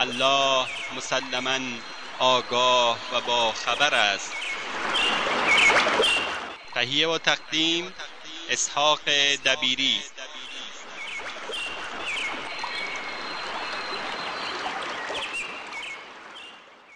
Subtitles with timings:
[0.00, 1.58] الله مسلما
[2.18, 4.32] آگاه و با خبر است.
[6.74, 7.92] تهیه و تقدیم
[8.50, 9.00] اسحاق
[9.44, 9.96] دبیری.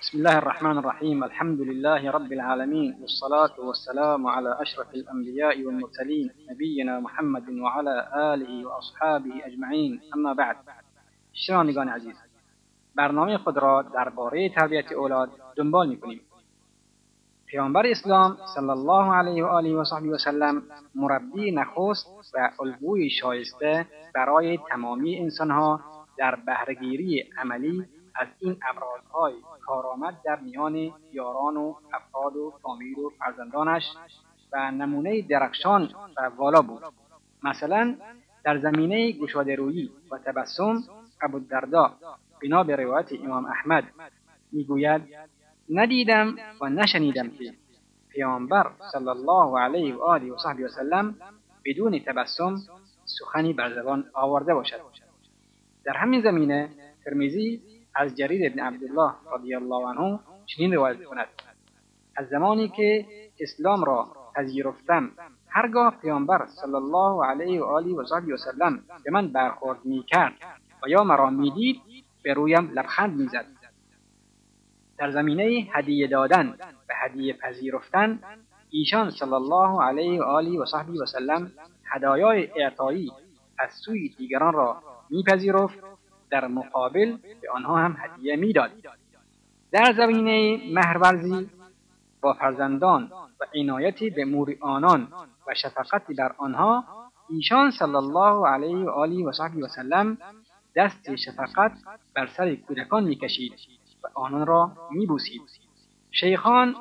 [0.00, 7.00] بسم الله الرحمن الرحيم الحمد لله رب العالمين والصلاة والسلام على أشرف الأنبياء والمرسلين نبينا
[7.00, 10.56] محمد وعلى آله وأصحابه أجمعين أما بعد
[11.32, 12.31] شنوندگان عزیز
[12.94, 16.20] برنامه خود را درباره تربیت اولاد دنبال می‌کنیم.
[17.46, 20.62] پیامبر اسلام صلی الله علیه و آله و صحبه و سلم
[20.94, 25.80] مربی نخست و الگوی شایسته برای تمامی انسانها
[26.16, 29.34] در بهرهگیری عملی از این ابرازهای
[29.66, 33.82] کارآمد در میان یاران و افراد و فامیل و فرزندانش
[34.52, 36.82] و نمونه درخشان و والا بود.
[37.42, 37.96] مثلا
[38.44, 39.56] در زمینه گشاده
[40.10, 40.82] و تبسم
[41.22, 41.92] ابوالدردا
[42.42, 43.84] بنا به روایت امام احمد
[44.52, 45.02] می‌گوید
[45.70, 47.54] ندیدم و نشنیدم که
[48.08, 51.14] پیامبر صلی الله علیه و آله و صحبه وسلم
[51.64, 52.56] بدون تبسم
[53.04, 54.80] سخنی بر زبان آورده باشد.
[55.84, 56.68] در همین زمینه
[57.04, 57.62] ترمیزی
[57.94, 61.28] از جریر ابن عبدالله رضی الله عنه چنین روایت کند
[62.16, 63.06] از زمانی که
[63.40, 65.10] اسلام را پذیرفتم
[65.48, 70.32] هرگاه پیامبر صلی الله علیه و آله و صحبه وسلم به من برخورد می‌کرد
[70.84, 71.80] و یا مرا می‌دید
[72.22, 73.46] به رویم لبخند می‌زد.
[74.98, 76.54] در زمینه هدیه دادن
[76.88, 78.18] و هدیه پذیرفتن
[78.70, 81.52] ایشان صلی الله علیه و آله و صحبه وسلم
[81.84, 83.12] هدایای اعطایی
[83.58, 85.78] از سوی دیگران را میپذیرفت
[86.30, 88.70] در مقابل به آنها هم هدیه می‌داد.
[89.72, 91.50] در زمینه مهرورزی
[92.20, 95.08] با فرزندان و عنایتی به مور آنان
[95.46, 96.84] و شفقتی بر آنها
[97.30, 100.18] ایشان صلی الله علیه و آله و صحبه وسلم
[100.76, 101.72] دست شفقت
[102.14, 103.52] بر سر کودکان می‌کشید
[104.04, 105.42] و آنان را میبوسید.
[106.10, 106.74] شیخان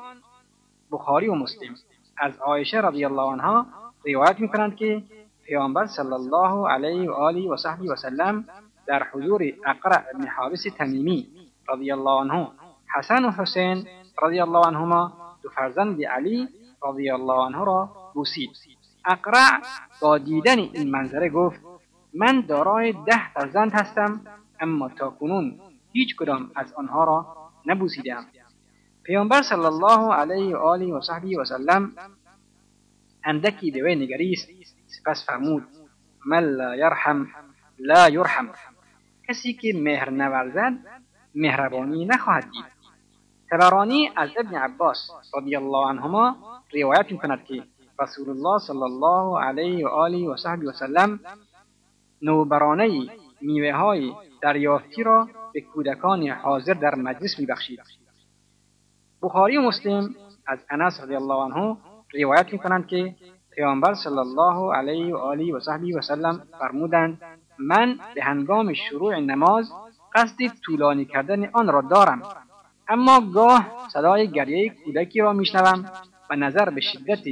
[0.90, 1.74] بخاری و مسلم.
[2.16, 3.66] از عایشه رضی الله عنها
[4.06, 5.02] روایت می‌کنند که
[5.46, 8.44] پیامبر صلی الله علیه و آله و صحبه وسلم
[8.86, 11.26] در حضور اقرع بن حابس تمیمی
[11.68, 12.48] رضی الله عنه
[12.96, 13.86] حسن و حسین
[14.22, 16.48] رضی الله عنهما دو فرزند علی
[16.82, 18.50] رضی الله عنه را بوسید.
[19.04, 19.62] اقرع
[20.00, 21.60] با دیدن این منظره گفت
[22.14, 24.20] من دارای ده فرزند هستم
[24.60, 25.60] اما تا کنون
[25.92, 27.36] هیچ کدام از آنها را
[27.66, 28.26] نبوسیدم
[29.02, 31.92] پیامبر صلی الله علیه و آله و صحبه و سلم
[33.24, 34.48] اندکی به وی نگریست
[34.86, 35.62] سپس فرمود
[36.26, 37.26] من لا یرحم
[37.78, 38.48] لا یرحم.
[39.28, 40.72] کسی که مهر نورزد
[41.34, 42.64] مهربانی نخواهد دید.
[43.50, 46.36] تبرانی از ابن عباس رضی الله عنهما
[46.74, 47.62] روایت می‌کند که
[48.00, 51.20] رسول الله صلی الله علیه و آله و صحبه و سلم
[52.22, 53.06] نوبرانه
[53.40, 54.12] میوه های
[54.42, 57.80] دریافتی را به کودکان حاضر در مجلس میبخشید.
[59.22, 60.14] بخاری و مسلم
[60.46, 61.76] از انس رضی الله عنه
[62.14, 63.14] روایت می‌کنند که
[63.54, 67.22] پیامبر صلی الله علیه و آله و صحبه و سلم فرمودند
[67.58, 69.72] من به هنگام شروع نماز
[70.14, 72.22] قصد طولانی کردن آن را دارم
[72.88, 75.84] اما گاه صدای گریه کودکی را میشنوم
[76.30, 77.24] و نظر به شدت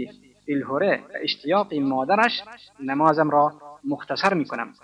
[0.48, 2.42] دلهوره و اشتیاق مادرش
[2.80, 3.52] نمازم را
[3.84, 4.74] مختصر می‌کنم.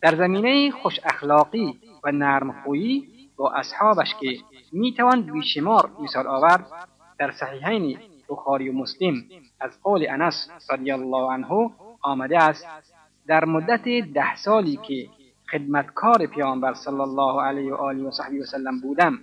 [0.00, 4.38] در زمینه خوش اخلاقی و نرمخویی با اصحابش که
[4.72, 6.66] می‌توان بیشمار مثال آورد
[7.18, 7.98] در صحیحین
[8.28, 9.14] بخاری و مسلم
[9.60, 11.70] از قول انس رضی الله عنه
[12.02, 12.66] آمده است
[13.26, 13.84] در مدت
[14.14, 15.08] ده سالی که
[15.52, 19.18] خدمتکار پیامبر صلی الله علیه و آله و صحبه وسلم بودم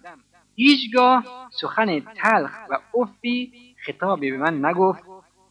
[0.55, 1.25] هیچگاه
[1.61, 3.53] سخن تلخ و افی
[3.85, 5.03] خطابی به من نگفت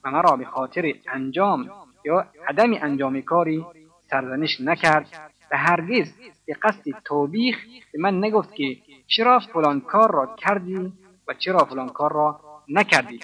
[0.04, 1.70] و مرا به خاطر انجام
[2.04, 3.66] یا عدم انجام کاری
[4.10, 5.06] سرزنش نکرد
[5.50, 6.08] و هرگز
[6.46, 7.56] به قصد توبیخ
[7.92, 8.76] به من نگفت که
[9.06, 10.92] چرا فلان کار را کردی
[11.28, 13.20] و چرا فلان کار را نکردی.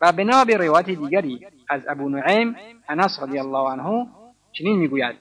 [0.00, 2.56] و بنا به روایت دیگری از ابو نعیم
[2.88, 4.06] انس رضی الله عنه
[4.52, 5.16] چنین می‌گوید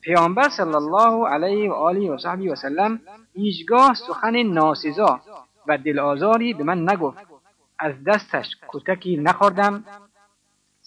[0.00, 3.00] پیامبر صلی الله علیه و آله و صحبی و سلم
[3.34, 5.20] هیچگاه سخن ناسزا
[5.68, 7.18] و دلآزاری به من نگفت.
[7.78, 9.84] از دستش کتکی نخوردم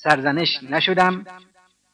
[0.06, 1.26] سرزنش نشدم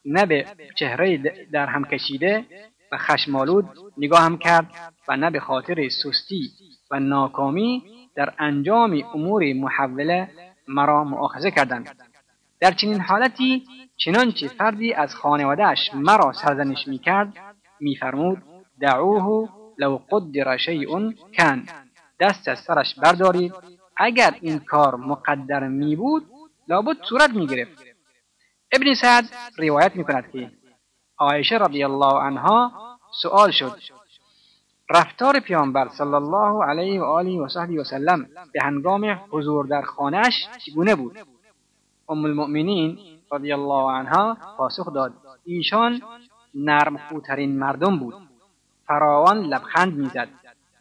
[0.05, 1.17] نه به چهره
[1.51, 2.45] در هم کشیده
[2.91, 3.65] و خشمالود
[3.97, 4.67] نگاهم کرد
[5.07, 6.51] و نه به خاطر سستی
[6.91, 7.83] و ناکامی
[8.15, 10.29] در انجام امور محوله
[10.67, 11.95] مرا مؤاخذه کردند.
[12.59, 13.63] در چنین حالتی
[13.97, 17.33] چنانچه فردی از خانوادهش مرا سرزنش می‌کرد
[17.79, 18.41] میفرمود
[18.81, 21.63] دعوه لو قدر شیء کن
[22.19, 23.53] دست از سرش بردارید.
[23.97, 26.25] اگر این کار مقدر می بود
[26.67, 27.90] لابد صورت می گرفت.
[28.73, 29.25] ابن سعد
[29.57, 30.51] روایت می کند که
[31.17, 32.71] عایشه رضی الله عنها
[33.21, 33.79] سؤال شد.
[34.89, 39.81] رفتار پیامبر صلی الله علیه و آله و صحبی و سلم به هنگام حضور در
[39.81, 41.17] خانهش چگونه بود؟
[42.09, 42.99] ام المؤمنین
[43.31, 45.13] رضی الله عنها پاسخ داد
[45.45, 46.01] ایشان
[46.55, 48.13] نرم خوترین مردم بود.
[48.87, 50.29] فراوان لبخند می‌زد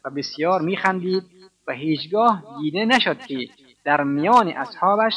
[0.05, 1.23] و بسیار میخندید
[1.67, 3.49] و هیچگاه دیده نشد که
[3.83, 5.13] در میان اصحابش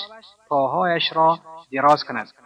[0.48, 1.38] پاهایش را
[1.72, 2.43] دراز کند.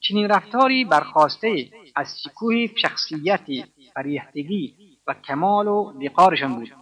[0.00, 3.46] چنین رفتاری برخواسته از شکوه شخصیت
[3.94, 4.74] فریحتگی
[5.06, 6.74] و کمال و وقارشان بود.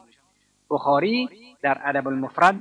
[0.70, 1.28] بخاری
[1.62, 2.54] در ادب المفرد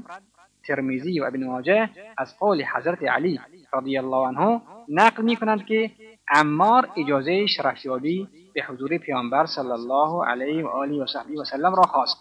[0.68, 3.40] ترمیزی و ابن ماجه از قول حضرت علی
[3.74, 5.92] رضی الله عنه نقل می کنند که
[6.28, 11.76] عمار اجازه شرفیابی به حضور پیامبر صلی الله علیه و آله و صحبی و سلم
[11.76, 12.18] را خواست.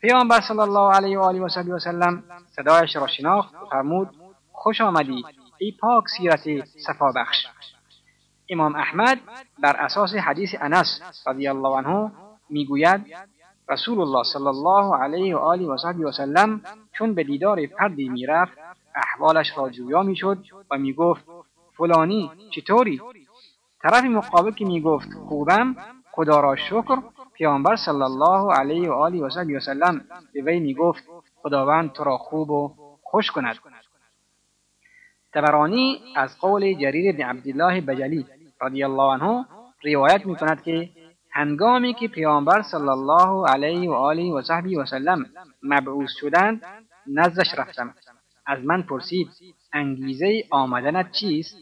[0.00, 2.22] پیامبر صلی الله علیه و آله و صحبی و سلم
[2.56, 4.10] صدایش را شناخت و فرمود
[4.52, 5.24] خوش آمدی
[5.64, 7.46] ای پاک سیرت صفا بخش
[8.50, 9.18] امام احمد
[9.58, 12.12] بر اساس حدیث انس رضی الله عنه
[12.50, 13.00] می‌گوید
[13.68, 16.60] رسول الله صلی الله علیه و آله و صحبی سلم
[16.92, 18.58] چون به دیدار فردی می‌رفت
[18.94, 20.38] احوالش را جویا می‌شد
[20.70, 21.24] و می‌گفت
[21.76, 23.00] فلانی چطوری؟
[23.82, 25.76] طرف مقابل که می‌گفت خوبم
[26.12, 26.96] خدا را شکر
[27.34, 31.04] پیامبر صلی الله علیه و آله و سلم به وی می‌گفت
[31.42, 33.56] خداوند تو را خوب و خوش کند.
[35.34, 38.26] تبرانی از قول جریر بن عبدالله بجلی
[38.62, 39.46] رضی الله عنه
[39.84, 40.88] روایت می کند که
[41.32, 45.26] هنگامی که پیامبر صلی الله علیه و آله و صحبی و سلم
[45.62, 46.62] مبعوث شدند
[47.06, 47.94] نزدش رفتم.
[48.46, 49.28] از من پرسید
[49.72, 51.56] انگیزه آمدنت چیست؟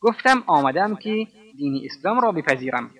[0.00, 2.90] گفتم آمدم که دین اسلام را بپذیرم.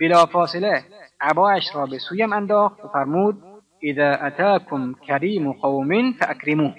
[0.00, 0.84] بلافاصله
[1.20, 3.42] عبایش را به سویم انداخت و فرمود
[3.82, 6.74] اذا اتاکم کریم قوم فاکرموه.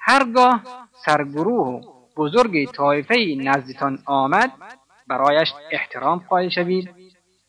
[0.00, 0.62] هرگاه
[1.04, 1.80] سرگروه
[2.16, 4.52] بزرگ طایفه نزدتان آمد
[5.06, 6.90] برایش احترام قائل شوید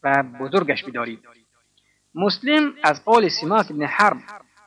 [0.03, 1.19] و بزرگش بدارید
[2.15, 4.18] مسلم از قول سیماک بن حرب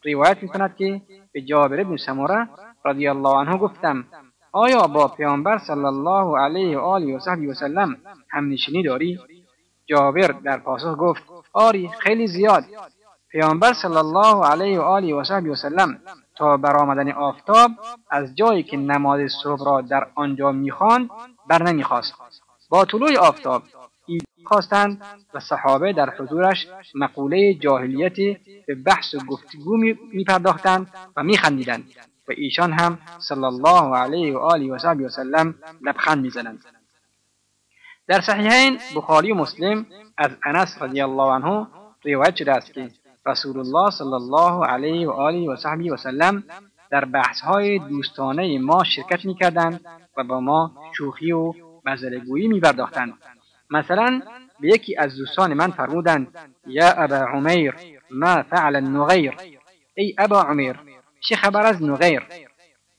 [0.04, 1.02] روایت می کند که
[1.32, 2.48] به جابر بن سموره
[2.84, 4.04] رضی الله عنه گفتم
[4.52, 7.96] آیا با پیامبر صلی الله علیه و آله و صحبی و سلم
[8.30, 9.19] همنشینی داری؟
[9.87, 11.22] جابر در پاسخ گفت
[11.52, 12.64] آری خیلی زیاد.
[13.30, 15.54] پیامبر صلی الله علیه و آله و صحبی و
[16.36, 17.70] تا برآمدن آفتاب
[18.10, 21.10] از جایی که نماز صبح را در آنجا می‌خواند
[21.48, 22.14] بر نمی‌خواست
[22.70, 23.62] با طلوع آفتاب
[24.44, 25.02] خواستند
[25.34, 28.16] و صحابه در حضورش مقوله جاهلیت
[28.66, 29.76] به بحث و گفتگو
[30.12, 31.85] می پرداختند و می خندیدند
[32.28, 36.64] و ایشان هم صلی الله علیه و آله و صحبی و سلم لبخند می زنند.
[38.06, 41.66] در صحیحین بخاری و مسلم از انس رضی الله عنه
[42.04, 42.90] روایت شده است که
[43.26, 46.45] رسول الله صلی الله علیه و آله و صحبی و سلم
[46.90, 49.81] در بحث های دوستانه ما شرکت می کردند
[50.16, 51.54] و با ما شوخی و
[51.87, 53.12] مزلگویی می پرداختند.
[53.71, 54.23] مثلا
[54.61, 56.28] به یکی از دوستان من فرمودند
[56.66, 57.75] یا ابا عمیر
[58.11, 59.35] ما فعل النغیر.
[59.95, 60.81] ای ابا عمیر
[61.21, 62.23] چه خبر از نغیر؟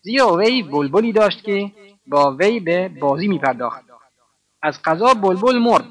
[0.02, 1.72] زیرا وی بلبلی داشت که
[2.08, 3.84] با وی به بازی می پرداخت
[4.62, 5.86] از قضا بلبل مرد.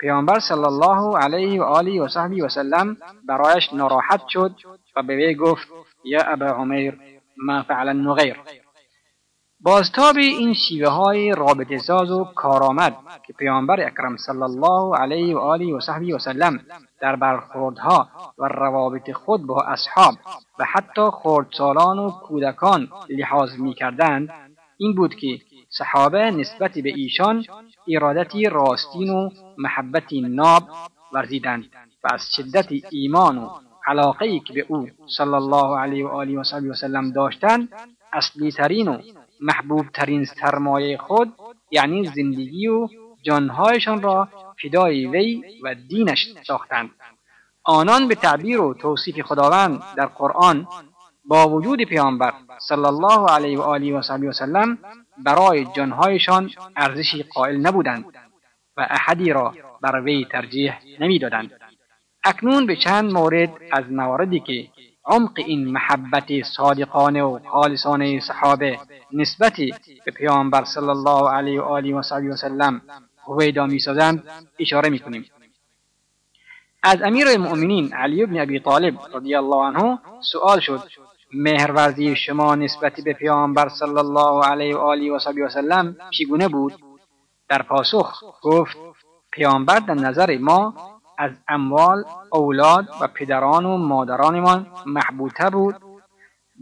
[0.00, 4.54] پیامبر صلی الله علیه و آله و صحبی و سلم برایش ناراحت شد
[4.96, 5.68] و به وی گفت
[6.04, 6.98] یا ابا عمیر
[7.36, 8.36] ما فعل النغیر.
[9.60, 15.38] بازتاب این شیوه های رابطه ساز و کارآمد که پیامبر اکرم صلی الله علیه و
[15.38, 16.60] آله و صحبی و سلم
[17.00, 20.14] در برخوردها و روابط خود با اصحاب
[20.58, 24.28] و حتی خردسالان و کودکان لحاظ می کردند
[24.76, 25.40] این بود که
[25.70, 27.44] صحابه نسبت به ایشان
[27.88, 30.62] ارادتی راستین و محبتی ناب
[31.12, 31.64] ورزیدند
[32.04, 33.48] و از شدت ایمان و
[33.86, 37.68] علاقه ای که به او صلی الله علیه و آله و صحبی و سلم داشتند
[38.12, 38.98] اصلی ترین و
[39.40, 41.32] محبوب ترین سرمایه خود
[41.70, 42.88] یعنی زندگی و
[43.22, 44.28] جانهایشان را
[44.62, 46.90] فدای وی و دینش ساختند.
[47.64, 50.66] آنان به تعبیر و توصیف خداوند در قرآن
[51.24, 52.32] با وجود پیامبر
[52.68, 54.78] صلی الله علیه و آله و و سلم
[55.24, 58.04] برای جانهایشان ارزشی قائل نبودند
[58.76, 61.50] و احدی را بر وی ترجیح نمی‌دادند.
[62.24, 64.68] اکنون به چند مورد از مواردی که
[65.04, 68.78] عمق این محبت صادقانه و خالصانه صحابه
[69.12, 69.56] نسبت
[70.04, 72.82] به پیامبر صلی الله علیه و آله و صحبی و سلم
[73.26, 74.24] هویدا می‌سازند
[74.58, 75.24] اشاره می‌کنیم.
[76.82, 79.98] از امیر المؤمنین علی بن ابی طالب رضی الله عنه
[80.32, 80.82] سؤال شد
[81.32, 86.48] مهرورزی شما نسبت به پیامبر صلی الله علیه و آله و صحبی و سلم چگونه
[86.48, 86.74] بود؟
[87.48, 88.76] در پاسخ گفت
[89.32, 90.74] پیامبر در نظر ما
[91.18, 95.76] از اموال اولاد و پدران و مادرانمان محبوطه بود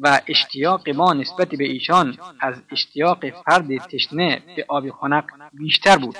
[0.01, 6.17] و اشتیاق ما نسبت به ایشان از اشتیاق فرد تشنه به آب خنق بیشتر بود.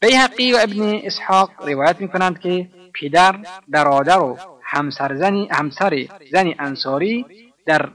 [0.00, 2.68] بیحقی و ابن اسحاق روایت می کنند که
[3.00, 3.36] پدر
[3.68, 4.38] برادر و
[4.72, 7.26] همسر زنی, همسر زنی انصاری
[7.66, 7.90] در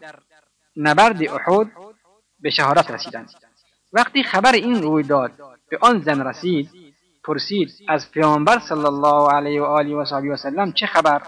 [0.75, 1.67] نبرد احد
[2.39, 3.29] به شهادت رسیدند.
[3.93, 5.31] وقتی خبر این رویداد
[5.69, 6.69] به آن زن رسید
[7.23, 11.21] پرسید از پیامبر صلی الله علیه و آله و صحبی و سلم چه خبر؟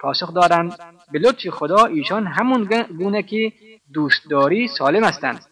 [0.00, 0.78] پاسخ دادند
[1.12, 2.64] به لطف خدا ایشان همون
[2.98, 3.52] گونه که
[3.94, 5.46] دوستداری سالم هستند.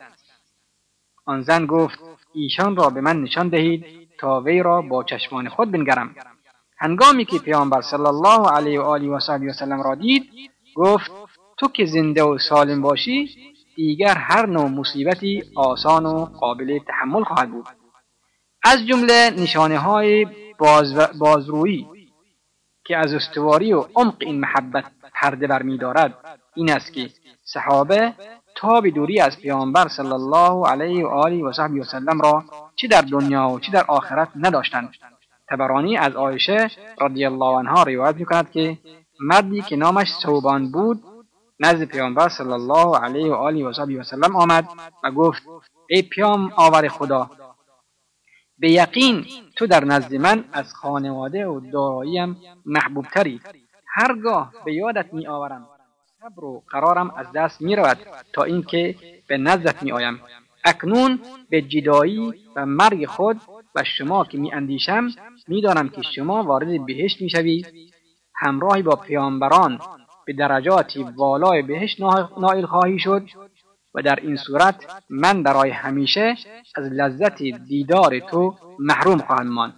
[1.27, 1.99] آن زن گفت
[2.35, 3.85] ایشان را به من نشان دهید
[4.19, 6.15] تا وی را با چشمان خود بنگرم.
[6.79, 10.31] هنگامی که پیامبر صلی الله علیه و آله و صحبی و سلم را دید
[10.75, 11.11] گفت
[11.57, 13.29] تو که زنده و سالم باشی
[13.77, 17.67] دیگر هر نوع مصیبتی آسان و قابل تحمل خواهد بود.
[18.63, 20.27] از جمله نشانه های
[20.59, 21.87] باز بازرویی
[22.85, 26.15] که از استواری و عمق این محبت پرده برمیدارد
[26.55, 27.11] این است که
[27.45, 28.15] صحابه
[28.55, 32.45] تا به دوری از پیامبر صلی الله علیه و آله و صحبی و سلم را
[32.77, 34.91] چه در دنیا و چه در آخرت نداشتند.
[35.51, 36.71] تبرانی از عایشه
[37.01, 38.79] رضی الله عنها روایت می‌کند که
[39.21, 41.03] مردی که نامش صوبان بود
[41.61, 43.67] نزد پیامبر صلی الله علیه و آله
[43.99, 44.69] و سلم آمد
[45.05, 45.43] و گفت
[45.91, 47.31] ای پیام آور خدا
[48.59, 49.25] به یقین
[49.57, 52.37] تو در نزد من از خانواده و داراییم
[52.67, 53.41] محبوبتری.
[53.97, 55.69] هرگاه به یادت می آورم
[56.21, 57.99] صبر و قرارم از دست می رود
[58.33, 58.95] تا اینکه
[59.29, 60.21] به نزدت می آیم
[60.65, 61.21] اکنون
[61.51, 63.41] به جدایی و مرگ خود
[63.75, 65.09] و شما که می اندیشم
[65.49, 67.67] می دانم که شما وارد بهشت می شوید
[68.37, 69.79] همراهی با پیامبران
[70.27, 72.01] به درجاتی والای بهشت
[72.39, 73.29] نائل خواهی شد
[73.95, 76.37] و در این صورت من برای همیشه
[76.75, 79.75] از لذت دیدار تو محروم خواهم ماند.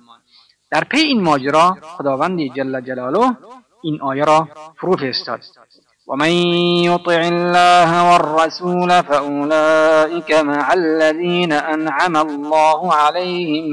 [0.71, 3.37] در پی این ماجرا خداوند جل جلاله
[3.83, 5.41] این آیه را فرو فرستاد.
[6.07, 6.31] ومن
[6.87, 13.65] يطع الله والرسول فأولئك مع الذين أنعم الله عليهم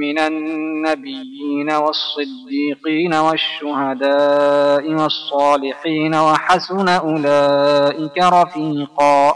[0.00, 9.34] من النبيين والصديقين والشهداء والصالحين وحسن أولئك رفيقا.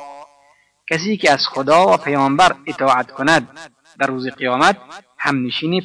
[0.91, 3.49] کسی که از خدا و پیامبر اطاعت کند
[4.01, 4.77] در روز قیامت
[5.19, 5.81] همنشین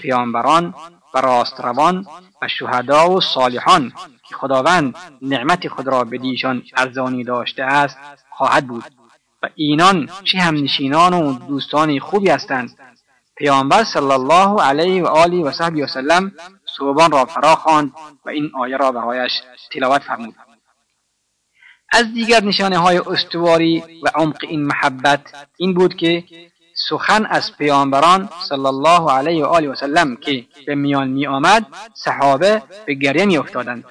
[4.33, 7.97] که خداوند نعمت خود را به دیشان ارزانی داشته است
[8.29, 8.83] خواهد بود.
[9.43, 12.77] و اینان چه همنشینان و دوستان خوبی هستند.
[13.35, 16.31] پیامبر صلی الله علیه و آله و صحبی و سلم
[16.77, 17.91] صوبان را فرا خواند
[18.25, 19.31] و این آیه را برایش
[19.73, 20.35] تلاوت فرمود.
[21.91, 25.21] از دیگر نشانه های استواری و عمق این محبت
[25.57, 26.23] این بود که
[26.89, 31.65] سخن از پیامبران صلی الله علیه و آله و سلم که به میان می آمد
[31.93, 33.85] صحابه به گریه می افتادند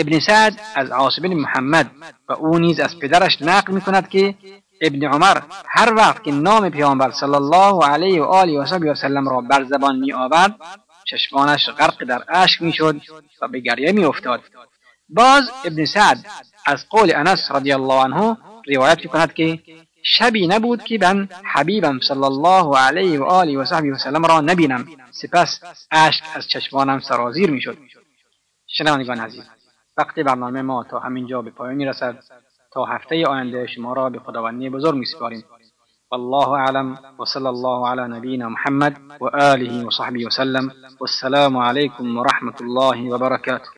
[0.00, 1.90] ابن سعد از عاصم بن محمد
[2.28, 4.34] و او نیز از پدرش نقل می کند که
[4.80, 9.40] ابن عمر هر وقت که نام پیامبر صلی الله علیه و آله و سلم را
[9.40, 10.56] بر زبان می آورد
[11.04, 13.00] چشمانش غرق در اشک می شد
[13.42, 14.40] و به گریه می افتاد
[15.08, 16.26] باز ابن سعد
[16.66, 18.36] از قول انس رضی الله عنه
[18.74, 19.58] روایت می کند که
[20.02, 24.40] شبی نبود که من حبیبم صلی الله علیه و آله و صحبی و سلم را
[24.40, 24.86] نبینم.
[25.10, 27.78] سپس اشک از چشمانم سرازیر می‌شد.
[28.66, 29.44] شنوندگان عزیز
[29.98, 32.18] وقت برنامه ما تا همینجا به پایان رسد
[32.72, 35.44] تا هفته آینده شما را به خداوندی بزرگ میسپاریم.
[36.12, 40.70] والله اعلم وصلى الله على نبينا محمد وآله وصحبه وسلم
[41.00, 43.68] والسلام عليكم ورحمة الله وبركاته